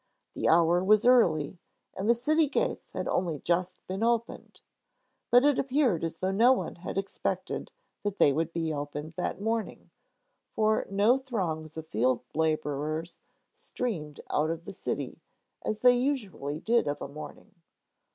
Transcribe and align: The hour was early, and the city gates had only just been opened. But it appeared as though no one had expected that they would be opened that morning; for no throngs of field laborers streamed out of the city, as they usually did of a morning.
The 0.33 0.49
hour 0.49 0.83
was 0.83 1.05
early, 1.05 1.59
and 1.95 2.09
the 2.09 2.15
city 2.15 2.47
gates 2.49 2.89
had 2.91 3.07
only 3.07 3.37
just 3.37 3.85
been 3.85 4.01
opened. 4.01 4.59
But 5.29 5.45
it 5.45 5.59
appeared 5.59 6.03
as 6.03 6.17
though 6.17 6.31
no 6.31 6.53
one 6.53 6.77
had 6.77 6.97
expected 6.97 7.69
that 8.01 8.15
they 8.17 8.33
would 8.33 8.51
be 8.51 8.73
opened 8.73 9.13
that 9.17 9.39
morning; 9.39 9.91
for 10.55 10.87
no 10.89 11.19
throngs 11.19 11.77
of 11.77 11.85
field 11.87 12.21
laborers 12.33 13.19
streamed 13.53 14.21
out 14.31 14.49
of 14.49 14.65
the 14.65 14.73
city, 14.73 15.21
as 15.61 15.81
they 15.81 15.95
usually 15.95 16.59
did 16.59 16.87
of 16.87 16.99
a 16.99 17.07
morning. 17.07 17.53